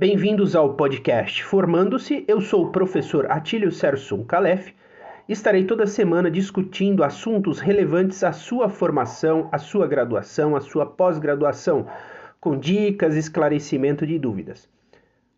[0.00, 2.24] Bem-vindos ao podcast Formando-se.
[2.26, 4.72] Eu sou o professor Atílio Sersum Calef
[5.28, 11.86] estarei toda semana discutindo assuntos relevantes à sua formação, à sua graduação, à sua pós-graduação,
[12.40, 14.70] com dicas, esclarecimento de dúvidas.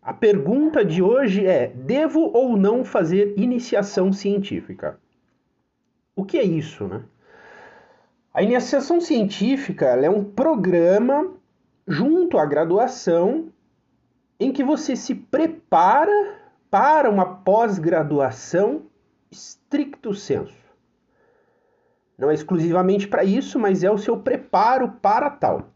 [0.01, 4.97] A pergunta de hoje é: devo ou não fazer iniciação científica?
[6.15, 7.01] O que é isso, né?
[8.33, 11.33] A iniciação científica é um programa
[11.85, 13.51] junto à graduação
[14.39, 18.83] em que você se prepara para uma pós-graduação
[19.31, 20.63] stricto sensu.
[22.17, 25.69] Não é exclusivamente para isso, mas é o seu preparo para tal.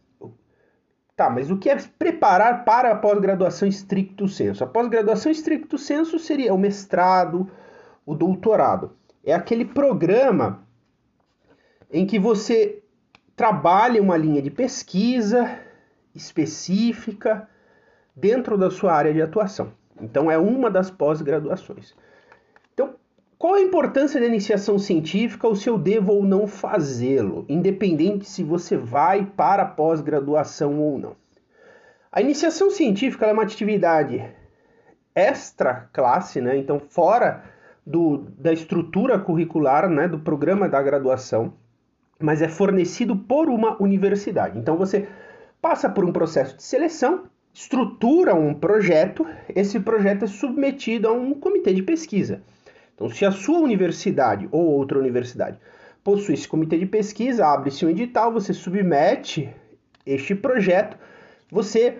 [1.15, 4.63] Tá, mas o que é preparar para a pós-graduação stricto sensu?
[4.63, 7.49] A pós-graduação stricto sensu seria o mestrado,
[8.05, 8.95] o doutorado.
[9.23, 10.63] É aquele programa
[11.91, 12.83] em que você
[13.35, 15.59] trabalha uma linha de pesquisa
[16.13, 17.49] específica
[18.17, 19.71] dentro da sua área de atuação.
[20.01, 21.93] Então, é uma das pós-graduações.
[22.73, 22.95] Então,
[23.37, 28.43] qual a importância da iniciação científica ou se eu devo ou não fazê-lo, independente se
[28.43, 31.15] você vai para a pós-graduação ou não?
[32.11, 34.27] A iniciação científica é uma atividade
[35.13, 36.57] extra classe, né?
[36.57, 37.43] então fora
[37.85, 40.07] do, da estrutura curricular né?
[40.07, 41.53] do programa da graduação,
[42.19, 44.57] mas é fornecido por uma universidade.
[44.57, 45.07] Então você
[45.61, 47.25] passa por um processo de seleção,
[47.57, 52.43] estrutura um projeto, esse projeto é submetido a um comitê de pesquisa.
[52.93, 55.57] Então, se a sua universidade ou outra universidade
[56.03, 59.49] possui esse comitê de pesquisa, abre-se um edital, você submete
[60.05, 60.99] este projeto,
[61.49, 61.97] você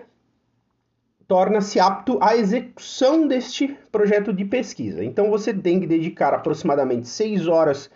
[1.26, 5.02] torna-se apto à execução deste projeto de pesquisa.
[5.04, 7.90] Então, você tem que dedicar aproximadamente seis horas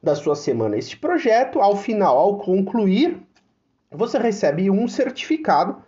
[0.00, 1.60] da sua semana a este projeto.
[1.60, 3.18] Ao final, ao concluir,
[3.90, 5.87] você recebe um certificado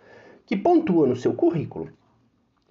[0.51, 1.87] que pontua no seu currículo.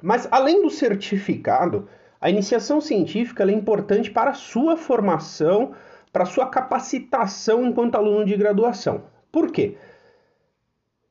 [0.02, 1.88] Mas além do certificado,
[2.20, 5.72] a iniciação científica é importante para a sua formação,
[6.12, 9.04] para a sua capacitação enquanto aluno de graduação.
[9.32, 9.78] Por quê?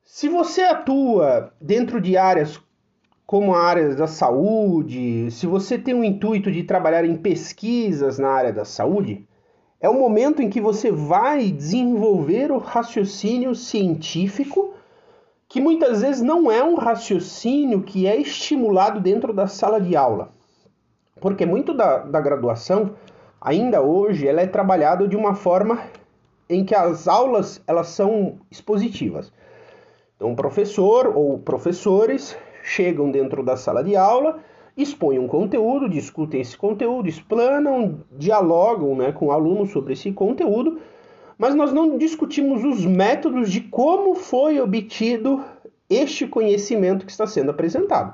[0.04, 2.62] Se você atua dentro de áreas
[3.26, 8.30] como a área da saúde, se você tem o intuito de trabalhar em pesquisas na
[8.30, 9.28] área da saúde,
[9.82, 14.76] é o momento em que você vai desenvolver o raciocínio científico,
[15.50, 20.30] que muitas vezes não é um raciocínio que é estimulado dentro da sala de aula.
[21.20, 22.92] Porque muito da, da graduação,
[23.42, 25.82] ainda hoje, ela é trabalhada de uma forma
[26.48, 29.34] em que as aulas elas são expositivas.
[30.16, 34.40] Então, o professor ou professores chegam dentro da sala de aula
[34.82, 40.80] expõem um conteúdo, discutem esse conteúdo, explanam, dialogam né, com o aluno sobre esse conteúdo,
[41.40, 45.42] mas nós não discutimos os métodos de como foi obtido
[45.90, 48.14] este conhecimento que está sendo apresentado,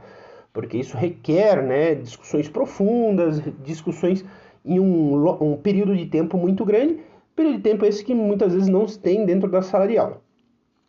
[0.53, 4.23] porque isso requer né, discussões profundas, discussões
[4.63, 6.99] em um, um período de tempo muito grande,
[7.35, 10.21] período de tempo esse que muitas vezes não se tem dentro da sala de aula.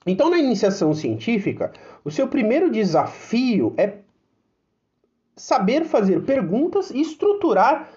[0.07, 1.73] Então, na iniciação científica,
[2.05, 3.95] o seu primeiro desafio é
[5.35, 7.89] saber fazer perguntas e estruturar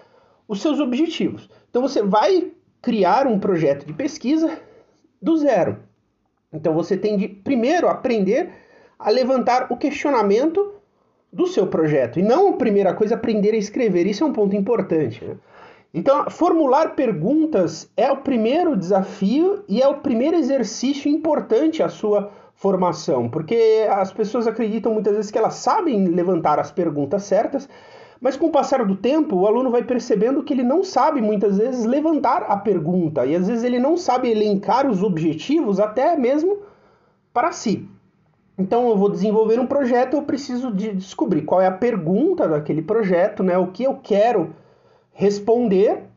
[0.48, 1.48] os seus objetivos.
[1.70, 2.50] Então você vai
[2.82, 4.58] criar um projeto de pesquisa
[5.20, 5.78] do zero.
[6.52, 8.50] Então você tem de primeiro aprender
[8.98, 10.74] a levantar o questionamento
[11.32, 14.06] do seu projeto e não a primeira coisa aprender a escrever.
[14.06, 15.24] Isso é um ponto importante.
[15.24, 15.36] Né?
[15.92, 22.30] Então formular perguntas é o primeiro desafio e é o primeiro exercício importante à sua
[22.54, 27.66] formação, porque as pessoas acreditam muitas vezes que elas sabem levantar as perguntas certas,
[28.20, 31.58] mas com o passar do tempo, o aluno vai percebendo que ele não sabe muitas
[31.58, 36.58] vezes levantar a pergunta e às vezes ele não sabe elencar os objetivos até mesmo
[37.32, 37.88] para si.
[38.58, 42.82] Então eu vou desenvolver um projeto, eu preciso de descobrir qual é a pergunta daquele
[42.82, 43.56] projeto, né?
[43.56, 44.54] O que eu quero
[45.12, 46.10] responder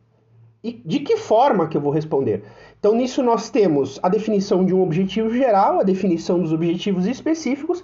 [0.63, 2.43] e de que forma que eu vou responder.
[2.79, 7.83] Então, nisso nós temos a definição de um objetivo geral, a definição dos objetivos específicos,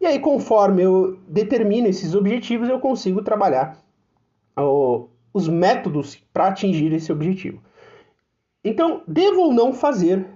[0.00, 3.82] e aí, conforme eu determino esses objetivos, eu consigo trabalhar
[5.32, 7.60] os métodos para atingir esse objetivo.
[8.64, 10.26] Então, devo ou não fazer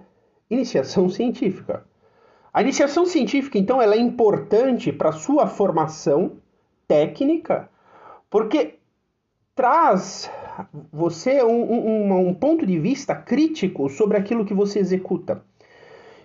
[0.50, 1.84] iniciação científica?
[2.52, 6.32] A iniciação científica, então, ela é importante para a sua formação
[6.86, 7.70] técnica,
[8.28, 8.78] porque
[9.54, 10.30] traz
[10.92, 15.42] você um, um, um ponto de vista crítico sobre aquilo que você executa.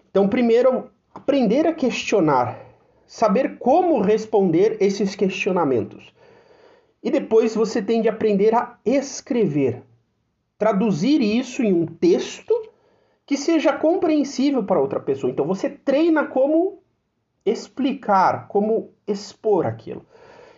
[0.09, 2.66] Então, primeiro, aprender a questionar,
[3.07, 6.13] saber como responder esses questionamentos.
[7.01, 9.81] E depois você tem de aprender a escrever,
[10.57, 12.53] traduzir isso em um texto
[13.25, 15.31] que seja compreensível para outra pessoa.
[15.31, 16.83] Então você treina como
[17.45, 20.05] explicar, como expor aquilo.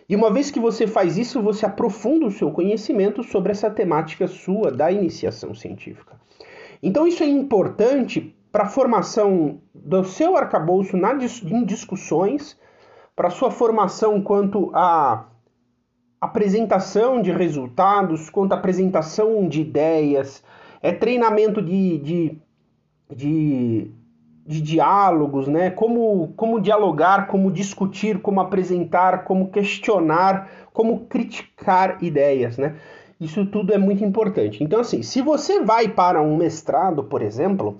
[0.08, 4.26] E uma vez que você faz isso, você aprofunda o seu conhecimento sobre essa temática
[4.26, 6.20] sua da iniciação científica.
[6.82, 12.58] Então isso é importante para a formação do seu arcabouço na, em discussões,
[13.14, 15.26] para sua formação quanto à
[16.20, 20.42] apresentação de resultados, quanto à apresentação de ideias,
[20.82, 22.38] é treinamento de, de,
[23.14, 23.90] de,
[24.46, 25.70] de diálogos, né?
[25.70, 32.76] Como, como dialogar, como discutir, como apresentar, como questionar, como criticar ideias, né?
[33.20, 34.64] Isso tudo é muito importante.
[34.64, 37.78] Então, assim, se você vai para um mestrado, por exemplo,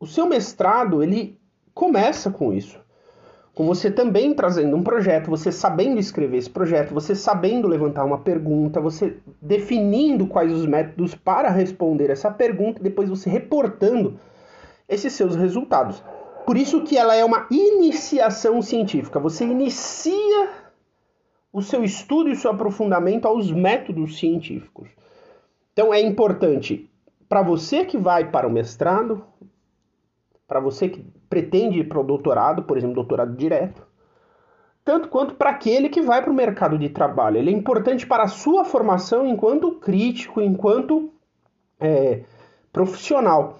[0.00, 1.38] o seu mestrado ele
[1.74, 2.78] começa com isso.
[3.54, 8.18] Com você também trazendo um projeto, você sabendo escrever esse projeto, você sabendo levantar uma
[8.18, 14.18] pergunta, você definindo quais os métodos para responder essa pergunta, depois você reportando
[14.88, 16.02] esses seus resultados.
[16.46, 19.18] Por isso que ela é uma iniciação científica.
[19.18, 20.48] Você inicia
[21.52, 24.88] o seu estudo e o seu aprofundamento aos métodos científicos.
[25.72, 26.88] Então é importante
[27.28, 29.24] para você que vai para o mestrado,
[30.48, 33.86] para você que pretende ir para o doutorado, por exemplo, doutorado direto,
[34.82, 37.36] tanto quanto para aquele que vai para o mercado de trabalho.
[37.36, 41.12] Ele é importante para a sua formação enquanto crítico, enquanto
[41.78, 42.22] é,
[42.72, 43.58] profissional.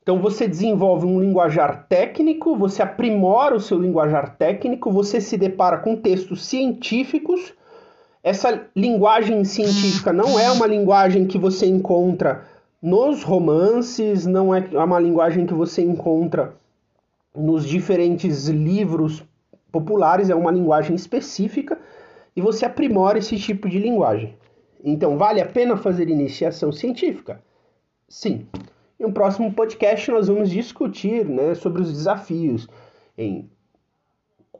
[0.00, 5.78] Então você desenvolve um linguajar técnico, você aprimora o seu linguajar técnico, você se depara
[5.78, 7.52] com textos científicos.
[8.22, 12.44] Essa linguagem científica não é uma linguagem que você encontra
[12.86, 16.54] nos romances, não é uma linguagem que você encontra
[17.34, 19.24] nos diferentes livros
[19.72, 21.76] populares, é uma linguagem específica
[22.36, 24.36] e você aprimora esse tipo de linguagem.
[24.84, 27.42] Então, vale a pena fazer iniciação científica?
[28.08, 28.46] Sim.
[29.00, 32.68] Em um próximo podcast nós vamos discutir né, sobre os desafios
[33.18, 33.50] em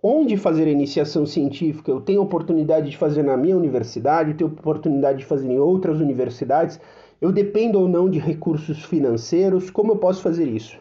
[0.02, 1.92] onde fazer a iniciação científica.
[1.92, 6.00] Eu tenho oportunidade de fazer na minha universidade, eu tenho oportunidade de fazer em outras
[6.00, 6.80] universidades.
[7.20, 10.78] Eu dependo ou não de recursos financeiros, como eu posso fazer isso?